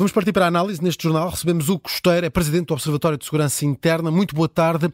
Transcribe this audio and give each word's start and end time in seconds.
Vamos 0.00 0.12
partir 0.12 0.32
para 0.32 0.46
a 0.46 0.48
análise. 0.48 0.82
Neste 0.82 1.02
jornal 1.02 1.28
recebemos 1.28 1.68
o 1.68 1.78
Costeiro, 1.78 2.24
é 2.24 2.30
presidente 2.30 2.68
do 2.68 2.72
Observatório 2.72 3.18
de 3.18 3.24
Segurança 3.26 3.66
Interna. 3.66 4.10
Muito 4.10 4.34
boa 4.34 4.48
tarde. 4.48 4.86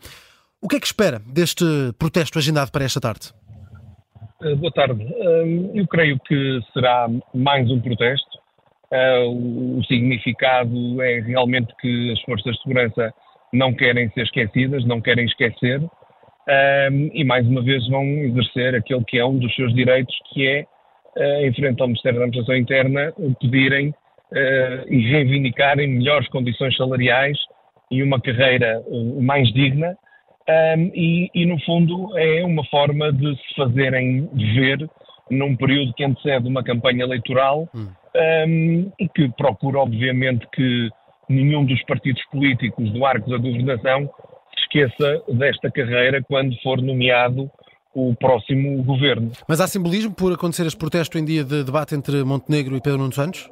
O 0.60 0.66
que 0.66 0.74
é 0.74 0.80
que 0.80 0.86
espera 0.86 1.20
deste 1.32 1.64
protesto 1.96 2.40
agendado 2.40 2.72
para 2.72 2.84
esta 2.84 3.00
tarde? 3.00 3.32
Uh, 4.42 4.56
boa 4.56 4.72
tarde. 4.72 5.04
Uh, 5.04 5.78
eu 5.78 5.86
creio 5.86 6.18
que 6.26 6.60
será 6.72 7.06
mais 7.32 7.70
um 7.70 7.80
protesto. 7.80 8.36
Uh, 8.92 9.78
o 9.78 9.84
significado 9.84 11.00
é 11.00 11.20
realmente 11.20 11.72
que 11.80 12.10
as 12.10 12.20
forças 12.22 12.56
de 12.56 12.62
segurança 12.62 13.14
não 13.52 13.72
querem 13.72 14.10
ser 14.10 14.22
esquecidas, 14.22 14.84
não 14.86 15.00
querem 15.00 15.24
esquecer 15.26 15.88
e 17.12 17.24
mais 17.24 17.46
uma 17.46 17.62
vez 17.62 17.86
vão 17.88 18.04
exercer 18.04 18.74
aquele 18.74 19.04
que 19.04 19.18
é 19.18 19.24
um 19.24 19.38
dos 19.38 19.52
seus 19.54 19.72
direitos, 19.72 20.14
que 20.32 20.46
é, 20.46 21.46
em 21.46 21.52
frente 21.54 21.80
ao 21.80 21.88
Ministério 21.88 22.20
da 22.20 22.24
Administração 22.24 22.56
Interna, 22.56 23.12
pedirem 23.40 23.92
uh, 24.32 24.92
e 24.92 25.10
reivindicarem 25.10 25.88
melhores 25.88 26.28
condições 26.28 26.76
salariais 26.76 27.38
e 27.90 28.02
uma 28.02 28.20
carreira 28.20 28.82
uh, 28.86 29.22
mais 29.22 29.52
digna. 29.52 29.96
Um, 30.48 30.90
e, 30.94 31.30
e, 31.34 31.44
no 31.44 31.60
fundo, 31.62 32.16
é 32.16 32.44
uma 32.44 32.64
forma 32.66 33.12
de 33.12 33.34
se 33.34 33.54
fazerem 33.56 34.28
ver 34.54 34.88
num 35.28 35.56
período 35.56 35.92
que 35.94 36.04
antecede 36.04 36.48
uma 36.48 36.62
campanha 36.62 37.02
eleitoral 37.02 37.68
hum. 37.74 37.88
um, 38.46 38.92
e 38.98 39.08
que 39.08 39.28
procura, 39.30 39.80
obviamente, 39.80 40.46
que 40.54 40.88
nenhum 41.28 41.64
dos 41.64 41.82
partidos 41.84 42.22
políticos 42.30 42.90
do 42.92 43.04
arco 43.04 43.28
da 43.28 43.38
governação 43.38 44.08
se 44.54 44.62
esqueça 44.62 45.22
desta 45.34 45.70
carreira 45.70 46.22
quando 46.22 46.54
for 46.62 46.80
nomeado 46.80 47.50
o 47.92 48.14
próximo 48.14 48.82
governo. 48.84 49.32
Mas 49.48 49.60
há 49.60 49.66
simbolismo 49.66 50.14
por 50.14 50.32
acontecer 50.32 50.66
este 50.66 50.78
protesto 50.78 51.18
em 51.18 51.24
dia 51.24 51.42
de 51.42 51.64
debate 51.64 51.94
entre 51.94 52.22
Montenegro 52.22 52.76
e 52.76 52.80
Pedro 52.80 52.98
Nuno 52.98 53.12
Santos? 53.12 53.50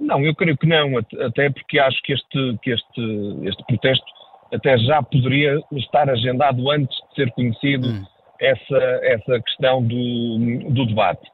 Não, 0.00 0.24
eu 0.24 0.34
creio 0.34 0.56
que 0.56 0.66
não, 0.66 0.98
até 1.26 1.50
porque 1.50 1.78
acho 1.78 2.00
que 2.02 2.12
este, 2.12 2.58
que 2.62 2.70
este, 2.70 3.38
este 3.44 3.64
protesto 3.66 4.06
até 4.52 4.78
já 4.78 5.02
poderia 5.02 5.58
estar 5.72 6.08
agendado 6.08 6.70
antes 6.70 6.96
de 7.08 7.14
ser 7.14 7.30
conhecido 7.32 7.88
hum. 7.88 8.04
essa, 8.40 8.78
essa 9.02 9.40
questão 9.42 9.82
do, 9.82 10.70
do 10.70 10.86
debate. 10.86 11.26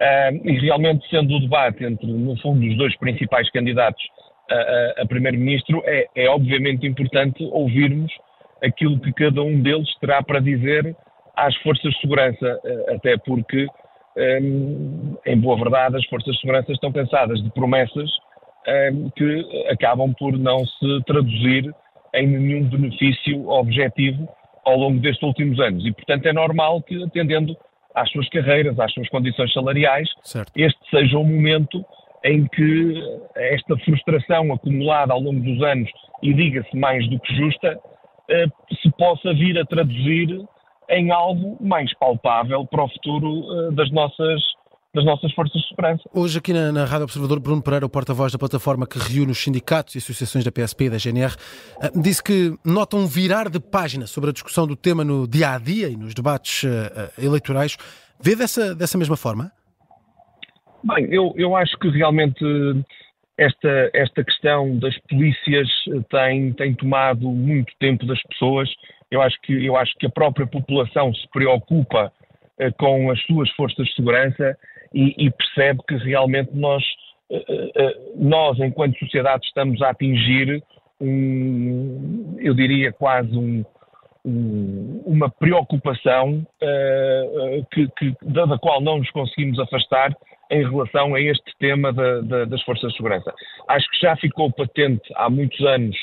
Uh, 0.00 0.48
e 0.48 0.58
realmente, 0.60 1.08
sendo 1.10 1.34
o 1.34 1.40
debate 1.40 1.84
entre, 1.84 2.06
no 2.06 2.36
fundo, 2.38 2.66
os 2.66 2.76
dois 2.76 2.96
principais 2.96 3.48
candidatos 3.50 4.02
a, 4.50 4.54
a, 4.54 5.02
a 5.02 5.06
primeiro-ministro, 5.06 5.82
é, 5.84 6.06
é 6.16 6.28
obviamente 6.28 6.86
importante 6.86 7.44
ouvirmos 7.52 8.12
aquilo 8.64 8.98
que 8.98 9.12
cada 9.12 9.42
um 9.42 9.60
deles 9.60 9.88
terá 10.00 10.22
para 10.22 10.40
dizer 10.40 10.96
às 11.36 11.54
forças 11.56 11.92
de 11.92 12.00
segurança, 12.00 12.60
uh, 12.64 12.94
até 12.94 13.16
porque 13.18 13.66
em 14.16 15.40
boa 15.40 15.56
verdade, 15.56 15.96
as 15.96 16.04
forças 16.06 16.34
de 16.34 16.40
segurança 16.40 16.72
estão 16.72 16.92
cansadas 16.92 17.42
de 17.42 17.50
promessas 17.50 18.10
que 19.16 19.66
acabam 19.70 20.12
por 20.18 20.38
não 20.38 20.58
se 20.66 21.02
traduzir 21.06 21.74
em 22.14 22.26
nenhum 22.26 22.68
benefício 22.68 23.48
objetivo 23.48 24.28
ao 24.64 24.76
longo 24.76 25.00
destes 25.00 25.22
últimos 25.22 25.58
anos. 25.60 25.84
E, 25.84 25.92
portanto, 25.92 26.26
é 26.26 26.32
normal 26.32 26.82
que, 26.82 27.02
atendendo 27.02 27.56
às 27.94 28.10
suas 28.10 28.28
carreiras, 28.28 28.78
às 28.78 28.92
suas 28.92 29.08
condições 29.08 29.52
salariais, 29.52 30.08
certo. 30.22 30.52
este 30.56 30.78
seja 30.90 31.18
o 31.18 31.24
momento 31.24 31.84
em 32.24 32.46
que 32.46 33.02
esta 33.34 33.76
frustração 33.78 34.52
acumulada 34.52 35.12
ao 35.12 35.20
longo 35.20 35.40
dos 35.40 35.62
anos, 35.62 35.90
e 36.22 36.32
diga-se 36.32 36.76
mais 36.76 37.08
do 37.10 37.18
que 37.18 37.34
justa, 37.34 37.78
eh, 38.30 38.46
se 38.80 38.90
possa 38.92 39.34
vir 39.34 39.58
a 39.58 39.64
traduzir 39.64 40.40
em 40.88 41.10
algo 41.10 41.56
mais 41.60 41.92
palpável 41.98 42.66
para 42.66 42.84
o 42.84 42.88
futuro 42.88 43.28
uh, 43.28 43.72
das 43.72 43.90
nossas 43.90 44.40
das 44.94 45.06
nossas 45.06 45.32
forças 45.32 45.58
de 45.58 45.68
segurança. 45.68 46.02
Hoje 46.12 46.36
aqui 46.36 46.52
na, 46.52 46.70
na 46.70 46.84
Rádio 46.84 47.04
Observador, 47.04 47.40
Bruno 47.40 47.62
Pereira, 47.62 47.86
o 47.86 47.88
porta-voz 47.88 48.30
da 48.30 48.38
plataforma 48.38 48.86
que 48.86 48.98
reúne 48.98 49.32
os 49.32 49.42
sindicatos 49.42 49.94
e 49.94 49.98
associações 49.98 50.44
da 50.44 50.52
PSP 50.52 50.84
e 50.84 50.90
da 50.90 50.98
GNR, 50.98 51.32
uh, 51.32 52.02
disse 52.02 52.22
que 52.22 52.54
nota 52.62 52.94
um 52.96 53.06
virar 53.06 53.48
de 53.48 53.58
página 53.58 54.06
sobre 54.06 54.28
a 54.28 54.32
discussão 54.34 54.66
do 54.66 54.76
tema 54.76 55.02
no 55.02 55.26
dia-a-dia 55.26 55.88
-dia 55.88 55.94
e 55.94 55.96
nos 55.96 56.12
debates 56.12 56.64
uh, 56.64 56.68
eleitorais. 57.18 57.78
Vê 58.20 58.36
dessa, 58.36 58.74
dessa 58.74 58.98
mesma 58.98 59.16
forma? 59.16 59.50
Bem, 60.84 61.06
eu, 61.10 61.32
eu 61.36 61.56
acho 61.56 61.78
que 61.78 61.88
realmente 61.88 62.44
esta, 63.38 63.90
esta 63.94 64.22
questão 64.24 64.78
das 64.78 64.96
polícias 65.08 65.68
tem, 66.10 66.52
tem 66.52 66.74
tomado 66.74 67.30
muito 67.30 67.72
tempo 67.78 68.04
das 68.04 68.22
pessoas 68.24 68.68
eu 69.12 69.20
acho 69.20 69.38
que, 69.42 69.66
eu 69.66 69.76
acho 69.76 69.94
que 69.98 70.06
a 70.06 70.10
própria 70.10 70.46
população 70.46 71.14
se 71.14 71.28
preocupa 71.28 72.10
uh, 72.58 72.72
com 72.78 73.10
as 73.10 73.20
suas 73.24 73.50
forças 73.50 73.86
de 73.86 73.94
segurança 73.94 74.56
e, 74.94 75.26
e 75.26 75.30
percebe 75.30 75.80
que 75.86 75.96
realmente 75.96 76.50
nós, 76.54 76.82
uh, 77.30 77.36
uh, 77.36 78.16
nós, 78.16 78.58
enquanto 78.58 78.98
sociedade, 78.98 79.44
estamos 79.44 79.82
a 79.82 79.90
atingir 79.90 80.62
um, 80.98 82.36
eu 82.38 82.54
diria 82.54 82.90
quase 82.90 83.36
um, 83.36 83.62
um, 84.24 85.02
uma 85.04 85.28
preocupação 85.28 86.46
que, 87.72 87.88
que, 87.98 88.14
da 88.22 88.56
qual 88.56 88.80
não 88.80 88.98
nos 88.98 89.10
conseguimos 89.10 89.58
afastar 89.58 90.16
em 90.50 90.62
relação 90.62 91.14
a 91.14 91.20
este 91.20 91.52
tema 91.58 91.92
da, 91.92 92.20
da, 92.20 92.44
das 92.44 92.62
forças 92.62 92.92
de 92.92 92.96
segurança. 92.96 93.34
Acho 93.68 93.90
que 93.90 93.98
já 94.00 94.14
ficou 94.16 94.52
patente 94.52 95.02
há 95.16 95.28
muitos 95.28 95.60
anos 95.66 95.96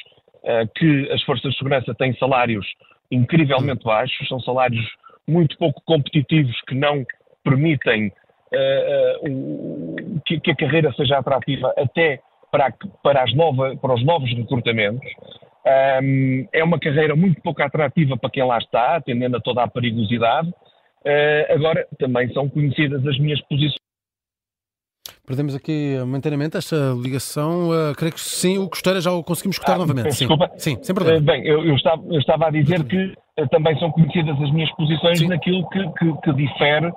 que 0.76 1.10
as 1.12 1.24
forças 1.24 1.52
de 1.52 1.58
segurança 1.58 1.96
têm 1.96 2.14
salários 2.16 2.66
incrivelmente 3.12 3.84
baixos, 3.84 4.28
são 4.28 4.40
salários 4.40 4.86
muito 5.28 5.58
pouco 5.58 5.82
competitivos 5.86 6.60
que 6.68 6.76
não 6.76 7.06
permitem 7.44 8.08
uh, 8.54 9.30
uh, 9.30 10.22
que, 10.26 10.40
que, 10.40 10.52
a 10.52 10.56
carreira 10.56 10.94
seja 10.94 11.18
atrativa 11.18 11.74
até 11.78 12.20
para, 12.52 12.74
para, 13.04 13.26
nova, 13.36 13.76
para 13.78 13.94
os 13.94 14.04
novos 14.04 14.30
recrutamentos. 14.34 15.08
Um, 16.02 16.48
é 16.52 16.64
uma 16.64 16.80
carreira 16.80 17.16
muito 17.16 17.42
pouco 17.42 17.62
atrativa 17.62 18.18
para 18.18 18.30
quem 18.30 18.44
lá 18.44 18.58
está, 18.58 18.96
atendendo 18.96 19.38
a 19.38 19.42
toda 19.42 19.64
a 19.64 19.68
perigosidade. 19.68 20.50
Uh, 20.50 21.54
agora, 21.54 21.88
também 21.98 22.32
são 22.34 22.50
conhecidas 22.50 23.06
as 23.06 23.20
minhas 23.20 23.42
posições 23.42 23.89
Perdemos 25.30 25.54
aqui 25.54 25.96
momentaneamente 26.00 26.58
esta 26.58 26.76
ligação. 27.00 27.70
Uh, 27.70 27.94
creio 27.96 28.12
que 28.12 28.20
sim, 28.20 28.58
o 28.58 28.68
Costeira 28.68 29.00
já 29.00 29.12
o 29.12 29.24
conseguimos 29.24 29.58
escutar 29.58 29.76
ah, 29.76 29.78
novamente. 29.78 30.12
Sim, 30.14 30.26
desculpa. 30.26 30.50
sim, 30.58 30.76
sem 30.82 30.96
problema. 30.96 31.20
Uh, 31.20 31.22
bem, 31.22 31.46
eu, 31.46 31.64
eu, 31.64 31.76
estava, 31.76 32.02
eu, 32.10 32.20
estava, 32.20 32.48
a 32.48 32.50
dizer 32.50 32.84
que 32.86 33.14
uh, 33.40 33.48
também 33.52 33.78
são 33.78 33.92
conhecidas 33.92 34.36
as 34.42 34.52
minhas 34.52 34.72
posições 34.72 35.20
sim. 35.20 35.28
naquilo 35.28 35.70
que, 35.70 35.88
que, 36.00 36.22
que 36.24 36.34
difere 36.34 36.92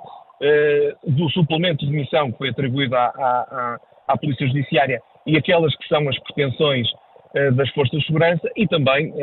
do 1.07 1.29
suplemento 1.29 1.85
de 1.85 1.91
missão 1.91 2.31
que 2.31 2.37
foi 2.39 2.49
atribuído 2.49 2.95
à, 2.95 3.05
à, 3.05 3.79
à, 4.09 4.17
Polícia 4.17 4.45
Judiciária 4.47 4.99
e 5.25 5.37
aquelas 5.37 5.73
que 5.77 5.87
são 5.87 6.09
as 6.09 6.19
pretensões 6.19 6.85
das 7.55 7.69
Forças 7.69 7.97
de 7.97 8.05
Segurança 8.07 8.49
e 8.57 8.67
também 8.67 9.13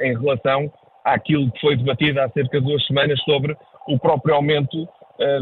em 0.00 0.18
relação 0.18 0.68
àquilo 1.04 1.52
que 1.52 1.60
foi 1.60 1.76
debatido 1.76 2.20
há 2.20 2.28
cerca 2.30 2.58
de 2.58 2.66
duas 2.66 2.84
semanas 2.84 3.20
sobre 3.20 3.56
o 3.86 3.96
próprio 3.96 4.34
aumento 4.34 4.88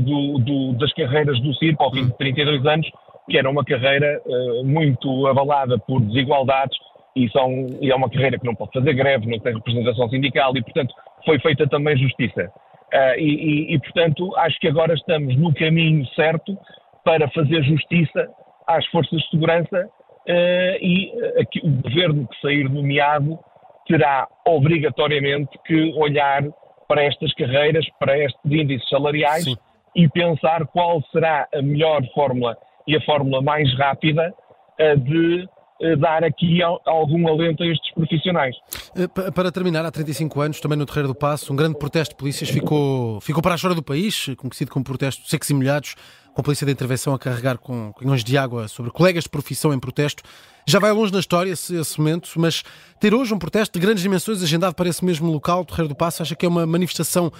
do, 0.02 0.38
do, 0.40 0.72
das 0.74 0.92
carreiras 0.92 1.40
do 1.40 1.54
CIRP 1.54 1.80
ao 1.80 1.90
fim 1.90 2.04
de 2.04 2.18
32 2.18 2.66
anos, 2.66 2.86
que 3.28 3.38
era 3.38 3.48
uma 3.48 3.64
carreira 3.64 4.20
uh, 4.24 4.64
muito 4.64 5.26
abalada 5.26 5.78
por 5.78 6.00
desigualdades 6.00 6.76
e, 7.16 7.28
são, 7.30 7.66
e 7.80 7.90
é 7.90 7.94
uma 7.94 8.10
carreira 8.10 8.38
que 8.38 8.44
não 8.44 8.54
pode 8.54 8.72
fazer 8.72 8.92
greve, 8.92 9.26
não 9.26 9.38
tem 9.38 9.54
representação 9.54 10.08
sindical 10.08 10.56
e, 10.56 10.62
portanto, 10.62 10.94
foi 11.24 11.38
feita 11.38 11.66
também 11.68 11.96
justiça. 11.96 12.52
Uh, 12.92 13.18
e, 13.18 13.22
e, 13.22 13.74
e, 13.74 13.78
portanto, 13.78 14.36
acho 14.36 14.58
que 14.58 14.68
agora 14.68 14.94
estamos 14.94 15.36
no 15.36 15.54
caminho 15.54 16.06
certo 16.14 16.56
para 17.04 17.28
fazer 17.30 17.62
justiça 17.62 18.28
às 18.66 18.86
forças 18.86 19.20
de 19.20 19.30
segurança 19.30 19.88
uh, 20.28 20.76
e 20.80 21.12
aqui, 21.40 21.60
o 21.62 21.82
governo 21.82 22.26
que 22.28 22.40
sair 22.40 22.68
nomeado 22.68 23.38
terá 23.86 24.26
obrigatoriamente 24.46 25.58
que 25.66 25.92
olhar 25.96 26.42
para 26.88 27.04
estas 27.04 27.32
carreiras, 27.34 27.86
para 27.98 28.18
estes 28.18 28.40
índices 28.44 28.88
salariais 28.88 29.44
Sim. 29.44 29.56
e 29.94 30.08
pensar 30.08 30.66
qual 30.66 31.02
será 31.12 31.48
a 31.54 31.62
melhor 31.62 32.02
fórmula 32.14 32.56
e 32.86 32.96
a 32.96 33.00
fórmula 33.02 33.42
mais 33.42 33.72
rápida 33.76 34.32
uh, 34.80 35.00
de 35.00 35.48
uh, 35.82 35.96
dar 35.96 36.24
aqui 36.24 36.62
algum 36.62 37.26
alento 37.28 37.62
a 37.62 37.66
estes 37.66 37.92
profissionais. 37.94 38.54
Eh, 38.96 39.30
para 39.30 39.50
terminar, 39.50 39.84
há 39.84 39.90
35 39.90 40.40
anos, 40.40 40.60
também 40.60 40.78
no 40.78 40.86
Terreiro 40.86 41.08
do 41.08 41.14
Passo, 41.14 41.52
um 41.52 41.56
grande 41.56 41.78
protesto 41.78 42.14
de 42.14 42.18
polícias 42.18 42.50
ficou, 42.50 43.20
ficou 43.20 43.42
para 43.42 43.52
a 43.52 43.56
história 43.56 43.74
do 43.74 43.82
país, 43.82 44.30
conhecido 44.36 44.70
como 44.70 44.84
protesto 44.84 45.28
secos 45.28 45.50
e 45.50 45.54
molhados, 45.54 45.96
com 46.34 46.40
a 46.40 46.44
polícia 46.44 46.66
de 46.66 46.72
intervenção 46.72 47.14
a 47.14 47.18
carregar 47.18 47.58
com 47.58 47.92
canhões 47.92 48.24
de 48.24 48.36
água 48.36 48.66
sobre 48.66 48.90
colegas 48.90 49.24
de 49.24 49.30
profissão 49.30 49.72
em 49.72 49.78
protesto. 49.78 50.22
Já 50.66 50.78
vai 50.78 50.90
longe 50.90 51.12
na 51.12 51.20
história 51.20 51.50
esse, 51.50 51.76
esse 51.76 51.98
momento, 51.98 52.30
mas 52.36 52.62
ter 52.98 53.14
hoje 53.14 53.32
um 53.32 53.38
protesto 53.38 53.78
de 53.78 53.84
grandes 53.84 54.02
dimensões 54.02 54.42
agendado 54.42 54.74
para 54.74 54.88
esse 54.88 55.04
mesmo 55.04 55.30
local, 55.30 55.64
Terreiro 55.64 55.88
do 55.88 55.94
Passo, 55.94 56.22
acha 56.22 56.34
que 56.34 56.44
é 56.44 56.48
uma 56.48 56.66
manifestação 56.66 57.30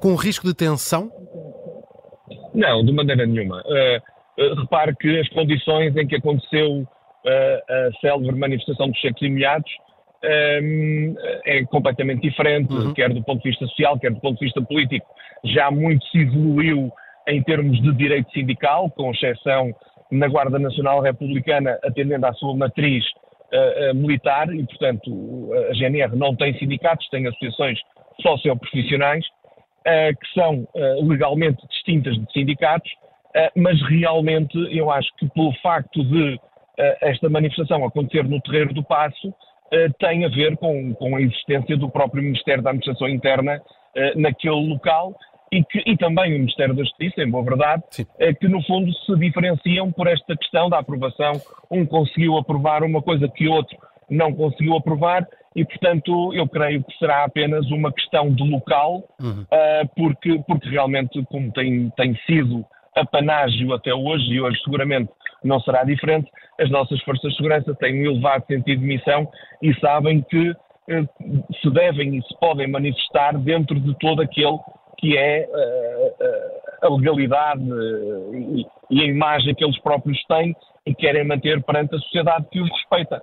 com 0.00 0.14
risco 0.14 0.46
de 0.46 0.54
tensão? 0.54 1.10
Não, 2.54 2.84
de 2.84 2.92
maneira 2.92 3.26
nenhuma. 3.26 3.60
Uh, 3.62 3.76
eh, 3.76 4.02
repare 4.36 4.94
que 4.96 5.18
as 5.18 5.28
condições 5.28 5.96
em 5.96 6.06
que 6.06 6.16
aconteceu 6.16 6.86
eh, 7.26 7.64
a 7.68 8.00
célebre 8.00 8.36
manifestação 8.36 8.90
dos 8.90 9.00
secos 9.00 9.22
e 9.22 9.30
molhados 9.30 9.70
um, 10.22 10.28
ehm, 10.28 11.14
é 11.46 11.64
completamente 11.64 12.20
diferente, 12.20 12.72
uhum. 12.72 12.92
quer 12.92 13.08
do 13.08 13.22
ponto 13.22 13.42
de 13.42 13.48
vista 13.48 13.66
social, 13.66 13.98
quer 13.98 14.12
do 14.12 14.20
ponto 14.20 14.38
de 14.38 14.44
vista 14.44 14.60
político. 14.60 15.06
Já 15.42 15.70
muito 15.70 16.04
se 16.08 16.18
evoluiu 16.18 16.92
em 17.26 17.42
termos 17.42 17.80
de 17.80 17.92
direito 17.94 18.30
sindical, 18.32 18.90
com 18.90 19.10
exceção 19.10 19.74
na 20.10 20.28
Guarda 20.28 20.58
Nacional 20.58 21.00
Republicana, 21.00 21.78
atendendo 21.82 22.26
à 22.26 22.32
sua 22.34 22.54
matriz 22.54 23.04
uh, 23.06 23.94
militar, 23.94 24.54
e, 24.54 24.64
portanto, 24.66 25.50
a 25.70 25.74
GNR 25.74 26.14
não 26.16 26.36
tem 26.36 26.58
sindicatos, 26.58 27.08
tem 27.08 27.26
associações 27.26 27.78
socioprofissionais, 28.20 29.24
uh, 29.26 30.18
que 30.18 30.32
são 30.34 30.68
legalmente 31.02 31.66
distintas 31.68 32.14
de 32.14 32.32
sindicatos, 32.32 32.90
mas 33.56 33.80
realmente 33.88 34.56
eu 34.76 34.90
acho 34.90 35.08
que 35.16 35.28
pelo 35.30 35.52
facto 35.62 36.04
de 36.04 36.38
esta 37.00 37.28
manifestação 37.28 37.84
acontecer 37.84 38.24
no 38.24 38.40
terreiro 38.40 38.74
do 38.74 38.82
Passo, 38.82 39.32
tem 39.98 40.24
a 40.24 40.28
ver 40.28 40.56
com, 40.56 40.94
com, 40.94 41.16
a 41.16 41.20
existência 41.20 41.76
do 41.76 41.88
próprio 41.88 42.22
Ministério 42.22 42.62
da 42.62 42.70
Administração 42.70 43.08
Interna 43.08 43.60
naquele 44.16 44.68
local 44.68 45.14
e, 45.52 45.62
que, 45.64 45.82
e 45.86 45.96
também 45.96 46.34
o 46.34 46.38
Ministério 46.38 46.74
da 46.74 46.82
Justiça, 46.82 47.22
em 47.22 47.30
boa 47.30 47.44
verdade, 47.44 47.82
que 48.40 48.48
no 48.48 48.62
fundo 48.64 48.92
se 48.92 49.16
diferenciam 49.16 49.90
por 49.92 50.06
esta 50.06 50.36
questão 50.36 50.68
da 50.68 50.78
aprovação. 50.78 51.32
Um 51.70 51.86
conseguiu 51.86 52.36
aprovar 52.36 52.82
uma 52.82 53.02
coisa 53.02 53.28
que 53.28 53.46
outro 53.48 53.76
não 54.10 54.32
conseguiu 54.32 54.76
aprovar 54.76 55.26
e, 55.54 55.64
portanto, 55.64 56.34
eu 56.34 56.48
creio 56.48 56.82
que 56.82 56.98
será 56.98 57.24
apenas 57.24 57.70
uma 57.70 57.92
questão 57.92 58.32
de 58.32 58.42
local, 58.42 59.04
uhum. 59.20 59.42
uh, 59.42 59.88
porque, 59.96 60.42
porque 60.46 60.68
realmente, 60.68 61.22
como 61.26 61.52
tem, 61.52 61.90
tem 61.96 62.16
sido 62.26 62.64
apanágio 62.94 63.72
até 63.72 63.94
hoje, 63.94 64.32
e 64.32 64.40
hoje 64.40 64.60
seguramente 64.62 65.10
não 65.42 65.60
será 65.60 65.84
diferente, 65.84 66.30
as 66.58 66.70
nossas 66.70 67.00
forças 67.02 67.30
de 67.30 67.36
segurança 67.36 67.74
têm 67.74 68.02
um 68.02 68.12
elevado 68.12 68.44
sentido 68.46 68.80
de 68.80 68.86
missão 68.86 69.28
e 69.62 69.74
sabem 69.80 70.22
que 70.22 70.50
uh, 70.50 71.08
se 71.60 71.70
devem 71.70 72.16
e 72.16 72.22
se 72.22 72.38
podem 72.38 72.68
manifestar 72.68 73.36
dentro 73.38 73.78
de 73.78 73.94
todo 73.98 74.22
aquele 74.22 74.58
que 74.98 75.16
é 75.16 75.46
uh, 75.48 76.86
a 76.86 76.88
legalidade 76.94 77.62
e 78.90 79.00
a 79.00 79.04
imagem 79.04 79.54
que 79.54 79.64
eles 79.64 79.78
próprios 79.80 80.22
têm 80.26 80.54
e 80.86 80.94
querem 80.94 81.24
manter 81.24 81.62
perante 81.62 81.94
a 81.94 81.98
sociedade 81.98 82.46
que 82.50 82.60
os 82.60 82.70
respeita. 82.70 83.22